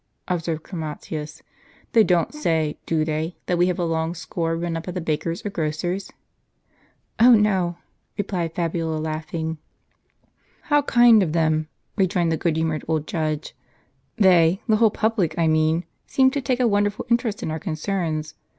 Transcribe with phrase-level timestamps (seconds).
[0.35, 1.43] "observed Chromatins.
[1.91, 4.99] "They don't say, do they, that we have a long score run up at the
[4.99, 6.09] baker's or grocer's?
[7.21, 7.77] ""Oh, no!"
[8.17, 9.57] replied Fabiola, laughing.
[9.57, 9.57] Jos.
[9.57, 10.35] vii."
[10.69, 11.67] How kind of them!"
[11.97, 13.55] rejoined the good humored old judge."
[14.27, 18.33] They— the whole public I mean— seem to take a wonderful interest in our concerns.